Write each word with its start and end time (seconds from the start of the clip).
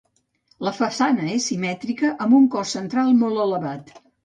La 0.67 0.71
façana 0.77 1.27
és 1.33 1.45
simètrica 1.51 2.11
amb 2.27 2.39
un 2.39 2.49
cos 2.57 2.75
central 2.79 3.15
molt 3.23 3.45
elevat. 3.47 3.97